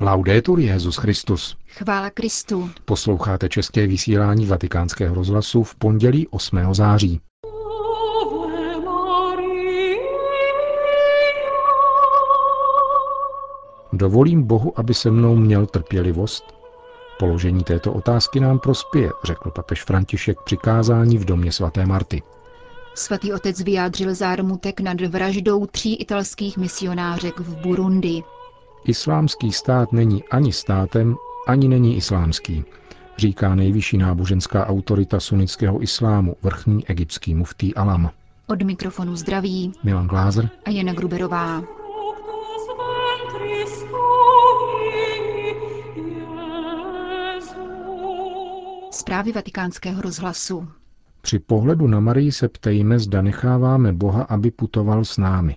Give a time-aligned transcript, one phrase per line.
[0.00, 1.56] Laudetur Jezus Christus.
[1.68, 2.70] Chvála Kristu.
[2.84, 6.74] Posloucháte české vysílání Vatikánského rozhlasu v pondělí 8.
[6.74, 7.20] září.
[13.92, 16.44] Dovolím Bohu, aby se mnou měl trpělivost?
[17.18, 22.22] Položení této otázky nám prospěje, řekl papež František přikázání v domě svaté Marty.
[22.94, 28.22] Svatý otec vyjádřil zármutek nad vraždou tří italských misionářek v Burundi.
[28.86, 32.64] Islámský stát není ani státem, ani není islámský,
[33.18, 38.10] říká nejvyšší náboženská autorita sunnického islámu, vrchní egyptský muftý Alam.
[38.46, 41.62] Od mikrofonu zdraví Milan Glázer a Jana Gruberová.
[48.90, 50.68] Zprávy vatikánského rozhlasu.
[51.20, 55.56] Při pohledu na Marii se ptejme, zda necháváme Boha, aby putoval s námi.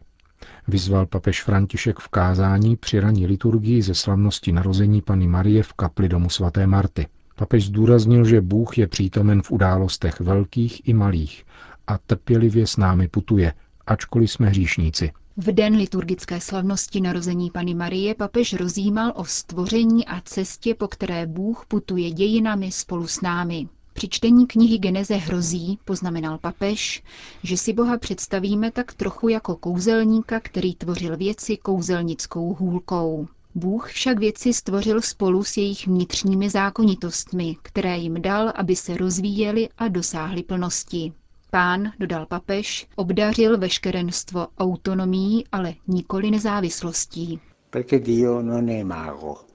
[0.67, 6.09] Vyzval papež František v kázání při raní liturgii ze slavnosti narození Pany Marie v kapli
[6.09, 7.07] domu svaté Marty.
[7.35, 11.45] Papež zdůraznil, že Bůh je přítomen v událostech velkých i malých
[11.87, 13.53] a trpělivě s námi putuje,
[13.87, 15.11] ačkoliv jsme hříšníci.
[15.37, 21.25] V den liturgické slavnosti narození Pany Marie papež rozjímal o stvoření a cestě, po které
[21.27, 23.67] Bůh putuje dějinami spolu s námi.
[23.93, 27.03] Při čtení knihy Geneze hrozí, poznamenal papež,
[27.43, 33.27] že si Boha představíme tak trochu jako kouzelníka, který tvořil věci kouzelnickou hůlkou.
[33.55, 39.69] Bůh však věci stvořil spolu s jejich vnitřními zákonitostmi, které jim dal, aby se rozvíjeli
[39.77, 41.13] a dosáhli plnosti.
[41.51, 47.39] Pán, dodal papež, obdařil veškerenstvo autonomií, ale nikoli nezávislostí.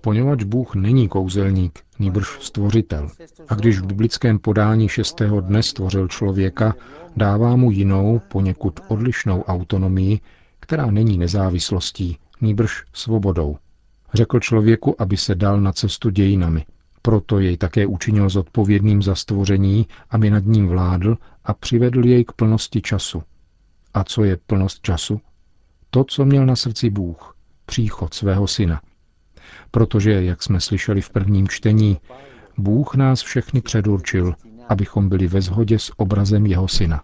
[0.00, 3.10] Poněvadž Bůh není kouzelník, nýbrž stvořitel.
[3.48, 6.74] A když v biblickém podání šestého dne stvořil člověka,
[7.16, 10.20] dává mu jinou, poněkud odlišnou autonomii,
[10.60, 13.56] která není nezávislostí, nýbrž svobodou.
[14.14, 16.64] Řekl člověku, aby se dal na cestu dějinami.
[17.02, 22.32] Proto jej také učinil zodpovědným za stvoření, aby nad ním vládl a přivedl jej k
[22.32, 23.22] plnosti času.
[23.94, 25.20] A co je plnost času?
[25.90, 27.33] To, co měl na srdci Bůh,
[27.66, 28.80] příchod svého syna.
[29.70, 31.98] Protože, jak jsme slyšeli v prvním čtení,
[32.58, 34.34] Bůh nás všechny předurčil,
[34.68, 37.02] abychom byli ve shodě s obrazem jeho syna.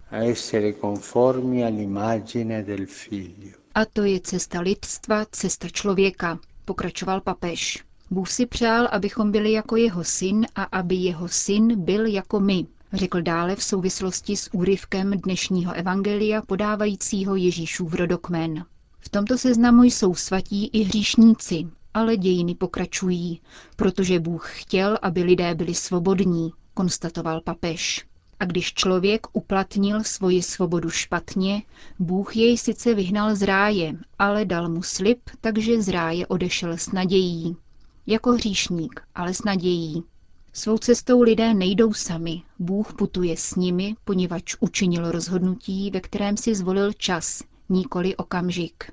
[3.75, 7.83] A to je cesta lidstva, cesta člověka, pokračoval papež.
[8.11, 12.65] Bůh si přál, abychom byli jako jeho syn a aby jeho syn byl jako my,
[12.93, 18.65] řekl dále v souvislosti s úryvkem dnešního evangelia podávajícího Ježíšův rodokmen.
[19.03, 23.41] V tomto seznamu jsou svatí i hříšníci, ale dějiny pokračují,
[23.75, 28.05] protože Bůh chtěl, aby lidé byli svobodní, konstatoval papež.
[28.39, 31.63] A když člověk uplatnil svoji svobodu špatně,
[31.99, 36.91] Bůh jej sice vyhnal z ráje, ale dal mu slib, takže z ráje odešel s
[36.91, 37.55] nadějí.
[38.07, 40.03] Jako hříšník, ale s nadějí.
[40.53, 46.55] Svou cestou lidé nejdou sami, Bůh putuje s nimi, poněvadž učinil rozhodnutí, ve kterém si
[46.55, 48.91] zvolil čas, nikoli okamžik.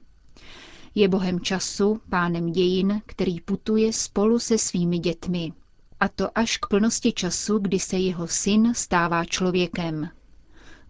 [0.95, 5.53] Je bohem času, pánem dějin, který putuje spolu se svými dětmi.
[6.01, 10.09] A to až k plnosti času, kdy se jeho syn stává člověkem.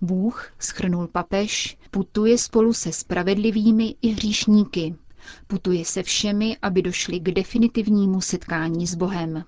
[0.01, 4.95] Bůh, schrnul papež, putuje spolu se spravedlivými i hříšníky.
[5.47, 9.45] Putuje se všemi, aby došli k definitivnímu setkání s Bohem.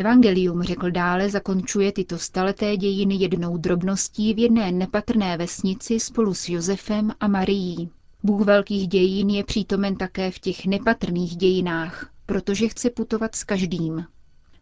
[0.00, 6.48] Evangelium, řekl dále, zakončuje tyto staleté dějiny jednou drobností v jedné nepatrné vesnici spolu s
[6.48, 7.90] Josefem a Marií.
[8.22, 14.04] Bůh velkých dějin je přítomen také v těch nepatrných dějinách, protože chce putovat s každým.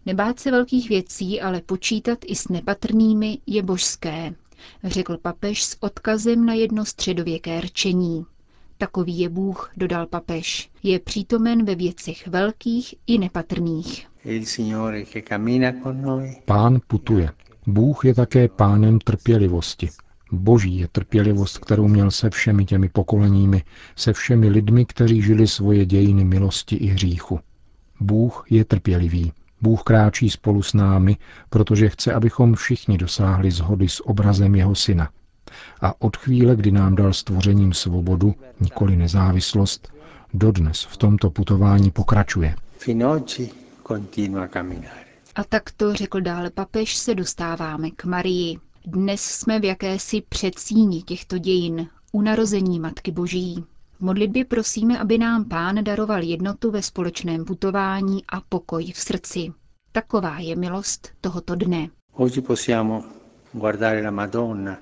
[0.07, 4.35] Nebát se velkých věcí, ale počítat i s nepatrnými je božské,
[4.85, 8.27] řekl papež s odkazem na jedno středověké rčení.
[8.79, 10.71] Takový je Bůh, dodal papež.
[10.83, 14.07] Je přítomen ve věcech velkých i nepatrných.
[16.45, 17.31] Pán putuje.
[17.67, 19.89] Bůh je také pánem trpělivosti.
[20.33, 23.63] Boží je trpělivost, kterou měl se všemi těmi pokoleními,
[23.97, 27.41] se všemi lidmi, kteří žili svoje dějiny milosti i hříchu.
[28.01, 29.33] Bůh je trpělivý.
[29.63, 31.17] Bůh kráčí spolu s námi,
[31.51, 35.11] protože chce, abychom všichni dosáhli zhody s obrazem jeho syna.
[35.81, 39.93] A od chvíle, kdy nám dal stvořením svobodu, nikoli nezávislost,
[40.35, 42.55] dodnes v tomto putování pokračuje.
[45.35, 48.59] A takto, řekl dále papež, se dostáváme k Marii.
[48.87, 53.65] Dnes jsme v jakési předsíni těchto dějin, u narození Matky Boží.
[53.99, 59.53] V modlitbě prosíme, aby nám Pán daroval jednotu ve společném putování a pokoj v srdci.
[59.93, 61.89] Taková je milost tohoto dne.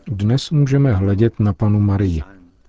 [0.07, 2.23] Dnes můžeme hledět na panu Marii,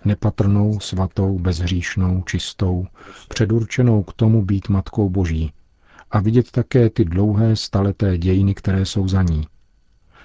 [0.05, 2.85] nepatrnou, svatou, bezhříšnou, čistou,
[3.29, 5.51] předurčenou k tomu být Matkou Boží,
[6.11, 9.47] a vidět také ty dlouhé staleté dějiny, které jsou za ní.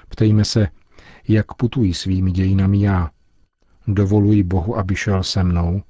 [0.09, 0.69] Ptejme se,
[1.29, 3.11] jak putují svými dějinami já.
[3.87, 5.83] Dovoluji Bohu, aby šel se mnou?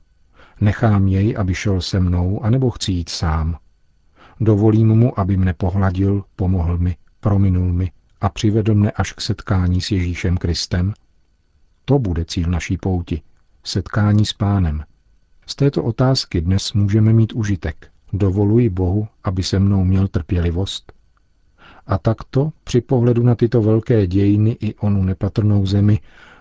[0.61, 3.59] Nechám jej, aby šel se mnou, anebo chci jít sám?
[4.41, 9.81] Dovolím mu, aby mne pohladil, pomohl mi, prominul mi a přivedl mne až k setkání
[9.81, 10.95] s Ježíšem Kristem?
[11.85, 13.23] To bude cíl naší pouti.
[13.65, 14.85] Setkání s pánem.
[15.47, 17.92] Z této otázky dnes můžeme mít užitek.
[18.13, 20.93] Dovoluji Bohu, aby se mnou měl trpělivost?
[21.87, 26.01] A takto, při pohledu na tyto velké dějiny i onu nepatrnou zemi,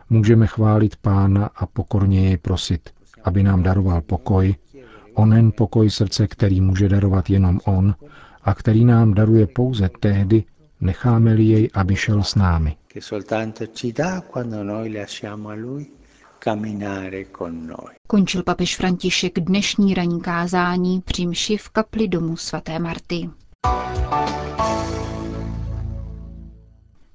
[0.09, 2.89] můžeme chválit Pána a pokorně jej prosit,
[3.23, 4.55] aby nám daroval pokoj,
[5.13, 7.95] onen pokoj srdce, který může darovat jenom On
[8.43, 10.43] a který nám daruje pouze tehdy,
[10.81, 12.75] necháme-li jej, aby šel s námi.
[18.07, 23.29] Končil papež František dnešní ranní kázání při mši v kapli domu svaté Marty.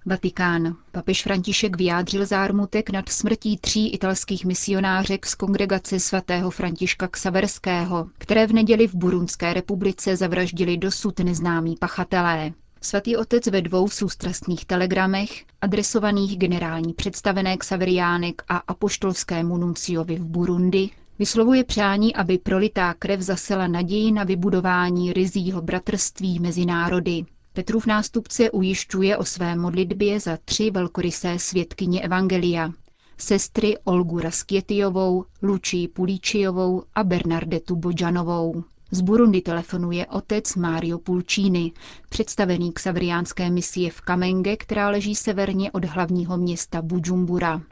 [0.06, 0.76] Vatikán.
[0.92, 8.46] Papež František vyjádřil zármutek nad smrtí tří italských misionářek z kongregace svatého Františka Ksaverského, které
[8.46, 12.52] v neděli v Burundské republice zavraždili dosud neznámí pachatelé.
[12.86, 20.90] Svatý otec ve dvou soustrastných telegramech, adresovaných generální představené Xaveriánek a apoštolskému nunciovi v Burundi,
[21.18, 27.24] vyslovuje přání, aby prolitá krev zasela naději na vybudování rizího bratrství mezi národy.
[27.52, 32.70] Petrův nástupce ujišťuje o své modlitbě za tři velkorysé svědkyně Evangelia.
[33.18, 38.64] Sestry Olgu Raskětijovou, Lučí Pulíčijovou a Bernardetu Bodžanovou.
[38.90, 41.72] Z Burundi telefonuje otec Mario Pulcini,
[42.08, 47.62] představený k savriánské misie v Kamenge, která leží severně od hlavního města Bujumbura.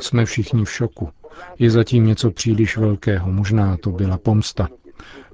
[0.00, 1.08] Jsme všichni v šoku.
[1.58, 4.68] Je zatím něco příliš velkého, možná to byla pomsta.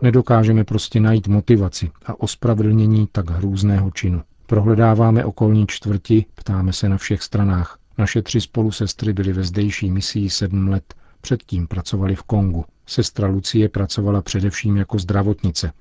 [0.02, 4.22] Nedokážeme prostě najít motivaci a ospravedlnění tak hrůzného činu.
[4.46, 7.78] Prohledáváme okolní čtvrti, ptáme se na všech stranách.
[7.98, 12.64] Naše tři spolusestry byly ve zdejší misii sedm let, předtím pracovali v Kongu.
[12.92, 15.72] Sestra Lucie pracovala především jako zdravotnice.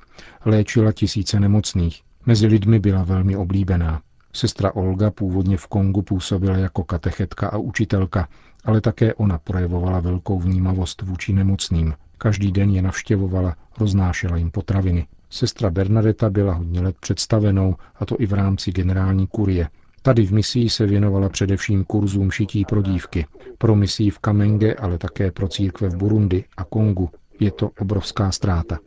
[0.45, 2.01] Léčila tisíce nemocných.
[2.25, 4.01] Mezi lidmi byla velmi oblíbená.
[4.33, 8.27] Sestra Olga původně v Kongu působila jako katechetka a učitelka,
[8.65, 11.93] ale také ona projevovala velkou vnímavost vůči nemocným.
[12.17, 15.07] Každý den je navštěvovala, roznášela jim potraviny.
[15.29, 19.67] Sestra Bernadeta byla hodně let představenou, a to i v rámci generální kurie.
[20.03, 23.25] Tady v misii se věnovala především kurzům šití pro dívky,
[23.57, 27.09] pro misii v Kamenge, ale také pro církve v Burundi a Kongu.
[27.39, 28.77] Je to obrovská ztráta.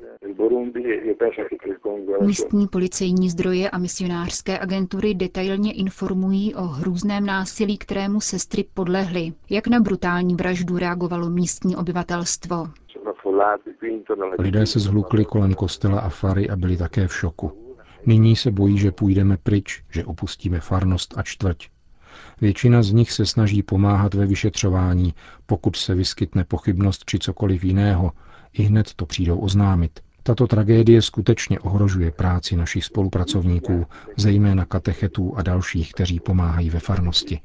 [2.21, 9.33] Místní policejní zdroje a misionářské agentury detailně informují o hrůzném násilí, kterému sestry podlehly.
[9.51, 12.67] Jak na brutální vraždu reagovalo místní obyvatelstvo?
[14.39, 17.64] Lidé se zhlukli kolem kostela a fary a byli také v šoku.
[18.07, 21.69] Nyní se bojí, že půjdeme pryč, že opustíme farnost a čtvrť.
[22.41, 25.15] Většina z nich se snaží pomáhat ve vyšetřování,
[25.47, 28.13] pokud se vyskytne pochybnost či cokoliv jiného,
[28.53, 30.01] i hned to přijdou oznámit.
[30.23, 33.87] Tato tragédie skutečně ohrožuje práci našich spolupracovníků,
[34.17, 37.41] zejména katechetů a dalších, kteří pomáhají ve farnosti.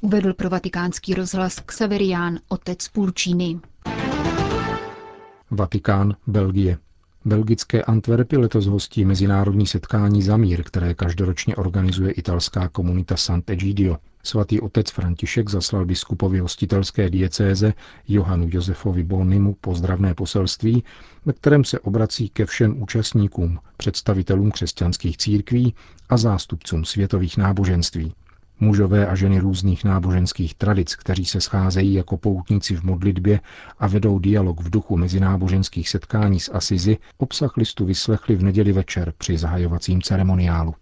[0.00, 3.60] Uvedl pro vatikánský rozhlas Xaverián, otec Pulčíny.
[5.50, 6.78] Vatikán, Belgie.
[7.26, 13.96] Belgické Antwerpy letos hostí mezinárodní setkání za mír, které každoročně organizuje italská komunita Sant'Egidio.
[14.22, 17.74] Svatý otec František zaslal biskupovi hostitelské diecéze
[18.08, 20.84] Johanu Josefovi Bonimu pozdravné poselství,
[21.24, 25.74] ve kterém se obrací ke všem účastníkům, představitelům křesťanských církví
[26.08, 28.14] a zástupcům světových náboženství.
[28.60, 33.40] Mužové a ženy různých náboženských tradic, kteří se scházejí jako poutníci v modlitbě
[33.78, 39.12] a vedou dialog v duchu mezináboženských setkání s Asizi, obsah listu vyslechli v neděli večer
[39.18, 40.74] při zahajovacím ceremoniálu.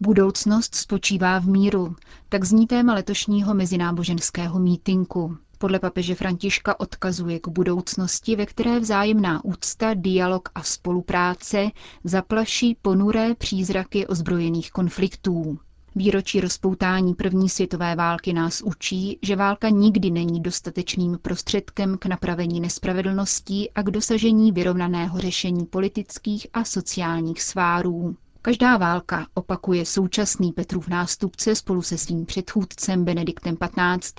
[0.00, 1.96] Budoucnost spočívá v míru,
[2.28, 5.36] tak zní téma letošního mezináboženského mítinku.
[5.58, 11.68] Podle papeže Františka odkazuje k budoucnosti, ve které vzájemná úcta, dialog a spolupráce
[12.04, 15.58] zaplaší ponuré přízraky ozbrojených konfliktů.
[15.98, 22.60] Výročí rozpoutání první světové války nás učí, že válka nikdy není dostatečným prostředkem k napravení
[22.60, 28.16] nespravedlností a k dosažení vyrovnaného řešení politických a sociálních svárů.
[28.42, 34.14] Každá válka, opakuje současný Petrův nástupce spolu se svým předchůdcem Benediktem XV.,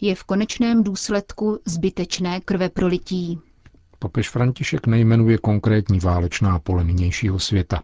[0.00, 3.38] je v konečném důsledku zbytečné krve prolití.
[4.02, 7.82] Papež František nejmenuje konkrétní válečná pole nynějšího světa,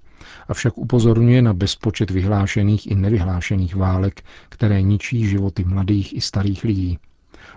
[0.49, 6.99] avšak upozorňuje na bezpočet vyhlášených i nevyhlášených válek, které ničí životy mladých i starých lidí.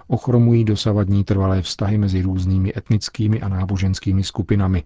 [0.08, 4.84] ochromují dosavadní trvalé vztahy mezi různými etnickými a náboženskými skupinami,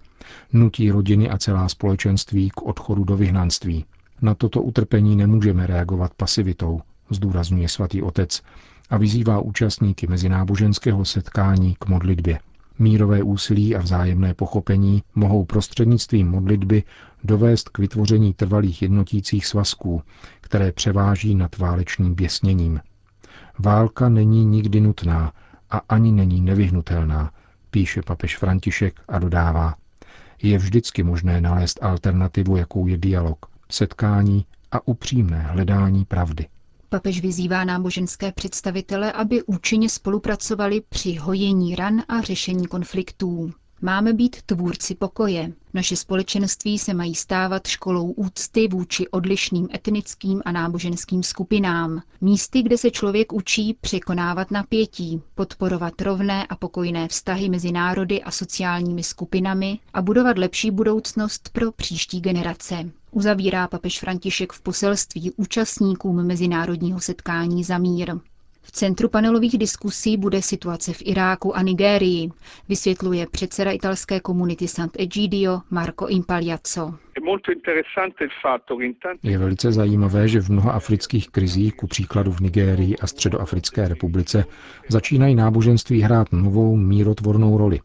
[0.54, 3.86] nutí rodiny a celá společenství k odchodu do vyhnanství.
[4.22, 8.42] Na toto utrpení nemůžeme reagovat pasivitou, zdůrazňuje svatý otec
[8.90, 12.40] a vyzývá účastníky mezináboženského setkání k modlitbě.
[12.80, 16.84] Mírové úsilí a vzájemné pochopení mohou prostřednictvím modlitby
[17.24, 20.02] dovést k vytvoření trvalých jednotících svazků,
[20.42, 22.80] které převáží nad válečným běsněním.
[23.60, 25.34] Válka není nikdy nutná
[25.70, 27.32] a ani není nevyhnutelná,
[27.72, 29.76] píše papež František a dodává.
[30.42, 36.46] Je vždycky možné nalézt alternativu, jakou je dialog, setkání a upřímné hledání pravdy.
[36.96, 43.52] Papež vyzývá náboženské představitele, aby účinně spolupracovali při hojení ran a řešení konfliktů.
[43.82, 45.54] Máme být tvůrci pokoje.
[45.74, 52.02] Naše společenství se mají stávat školou úcty vůči odlišným etnickým a náboženským skupinám.
[52.22, 58.32] Místy, kde se člověk učí překonávat napětí, podporovat rovné a pokojné vztahy mezi národy a
[58.32, 62.92] sociálními skupinami a budovat lepší budoucnost pro příští generace.
[63.16, 68.14] Uzavírá papež František v poselství účastníkům mezinárodního setkání za mír.
[68.62, 72.30] V centru panelových diskusí bude situace v Iráku a Nigérii,
[72.70, 76.94] vysvětluje předseda italské komunity Sant'Egidio Marco Impagliazzo.
[79.24, 84.46] Je velice zajímavé, že v mnoha afrických krizích, ku příkladu v Nigérii a Středoafrické republice,
[84.90, 87.80] začínají náboženství hrát novou mírotvornou roli.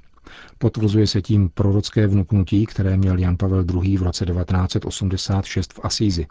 [0.58, 3.96] Potvrzuje se tím prorocké vnuknutí, které měl Jan Pavel II.
[3.96, 6.26] v roce 1986 v Asízi.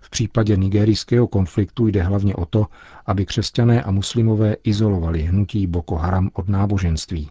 [0.00, 2.66] V případě nigerijského konfliktu jde hlavně o to,
[3.06, 7.30] aby křesťané a muslimové izolovali hnutí Boko Haram od náboženství.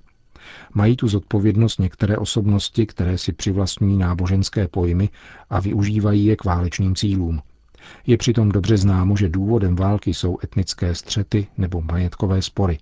[0.73, 5.09] Mají tu zodpovědnost některé osobnosti, které si přivlastňují náboženské pojmy
[5.49, 7.41] a využívají je k válečným cílům.
[8.07, 12.77] Je přitom dobře známo, že důvodem války jsou etnické střety nebo majetkové spory.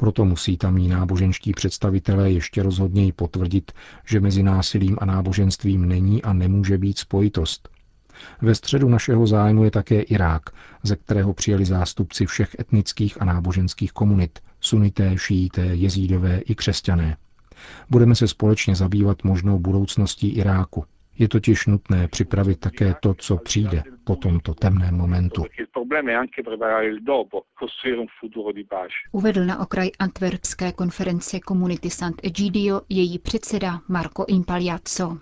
[0.00, 3.72] Proto musí tamní náboženští představitelé ještě rozhodněji potvrdit,
[4.06, 7.68] že mezi násilím a náboženstvím není a nemůže být spojitost–
[8.42, 10.42] ve středu našeho zájmu je také Irák,
[10.82, 17.16] ze kterého přijeli zástupci všech etnických a náboženských komunit, sunité, šíité, jezídové i křesťané.
[17.90, 20.84] Budeme se společně zabývat možnou budoucností Iráku.
[21.18, 25.44] Je totiž nutné připravit také to, co přijde po tomto temném momentu.
[29.12, 35.18] Uvedl na okraj antwerpské konference komunity Sant'Egidio její předseda Marco Impagliazzo.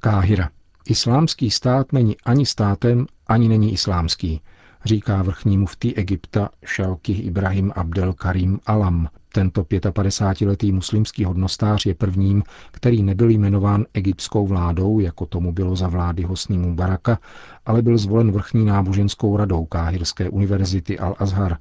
[0.00, 0.50] Káhira.
[0.86, 4.40] Islámský stát není ani státem, ani není islámský,
[4.84, 9.08] říká vrchní muftý Egypta Šalky Ibrahim Abdel Karim Alam.
[9.32, 15.88] Tento 55-letý muslimský hodnostář je prvním, který nebyl jmenován egyptskou vládou, jako tomu bylo za
[15.88, 17.18] vlády Hosní Mubaraka,
[17.66, 21.56] ale byl zvolen vrchní náboženskou radou Káhirské univerzity Al-Azhar,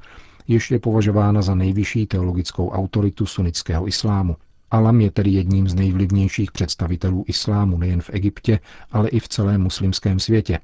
[0.48, 4.36] jež je považována za nejvyšší teologickou autoritu sunnického islámu.
[4.72, 8.60] Alam je tedy jedním z nejvlivnějších představitelů islámu nejen v Egyptě,
[8.92, 10.60] ale i v celém muslimském světě.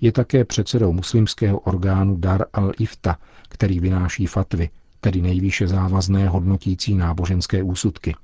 [0.00, 3.16] Je také předsedou muslimského orgánu Dar al-Ifta,
[3.48, 8.14] který vynáší fatvy, tedy nejvýše závazné hodnotící náboženské úsudky.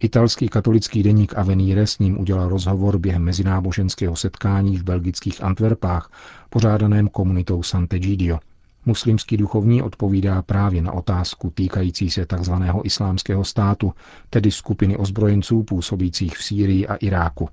[0.00, 6.10] Italský katolický deník Avenire s ním udělal rozhovor během mezináboženského setkání v belgických Antwerpách,
[6.50, 8.38] pořádaném komunitou Sant'Egidio–
[8.86, 12.52] Muslimský duchovní odpovídá právě na otázku týkající se tzv.
[12.84, 13.92] islámského státu,
[14.30, 17.48] tedy skupiny ozbrojenců působících v Sýrii a Iráku.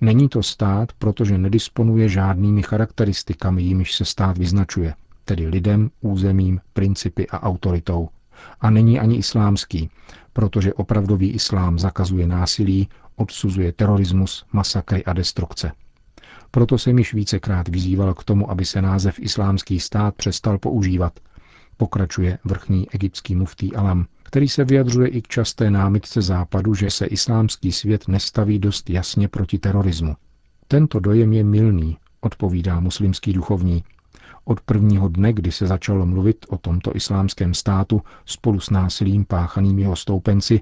[0.00, 7.26] Není to stát, protože nedisponuje žádnými charakteristikami, jimiž se stát vyznačuje, tedy lidem, územím, principy
[7.28, 8.08] a autoritou.
[8.60, 9.90] A není ani islámský,
[10.32, 15.72] protože opravdový islám zakazuje násilí, odsuzuje terorismus, masakry a destrukce.
[16.50, 21.20] Proto jsem již vícekrát vyzýval k tomu, aby se název islámský stát přestal používat,
[21.76, 27.06] pokračuje vrchní egyptský muftý Alam, který se vyjadřuje i k časté námitce západu, že se
[27.06, 30.16] islámský svět nestaví dost jasně proti terorismu.
[30.66, 33.84] Tento dojem je milný, odpovídá muslimský duchovní.
[34.44, 39.78] Od prvního dne, kdy se začalo mluvit o tomto islámském státu spolu s násilím páchaným
[39.78, 40.60] jeho stoupenci,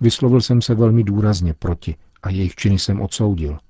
[0.00, 3.58] vyslovil jsem se velmi důrazně proti a jejich činy jsem odsoudil–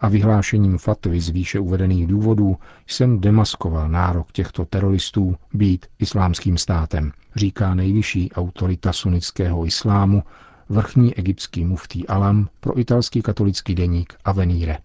[0.00, 7.12] a vyhlášením fatvy z výše uvedených důvodů jsem demaskoval nárok těchto teroristů být islámským státem,
[7.36, 10.22] říká nejvyšší autorita sunnického islámu,
[10.68, 14.78] vrchní egyptský muftý Alam pro italský katolický deník Avenire.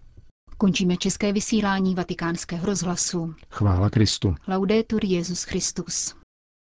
[0.58, 3.34] Končíme české vysílání vatikánského rozhlasu.
[3.50, 4.34] Chvála Kristu.
[4.48, 6.14] Laudetur Jezus Christus.